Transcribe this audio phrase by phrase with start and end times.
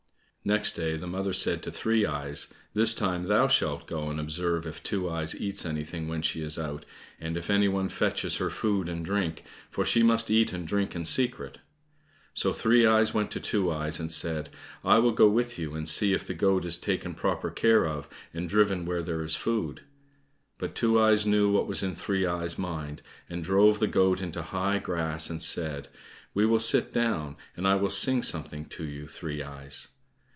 [0.43, 4.65] Next day the mother said to Three eyes, "This time thou shalt go and observe
[4.65, 6.83] if Two eyes eats anything when she is out,
[7.19, 10.95] and if any one fetches her food and drink, for she must eat and drink
[10.95, 11.59] in secret."
[12.33, 14.49] So Three eyes went to Two eyes, and said,
[14.83, 18.09] "I will go with you and see if the goat is taken proper care of,
[18.33, 19.81] and driven where there is food."
[20.57, 24.41] But Two eyes knew what was in Three eyes' mind, and drove the goat into
[24.41, 25.87] high grass and said,
[26.33, 29.89] "We will sit down, and I will sing something to you, Three eyes."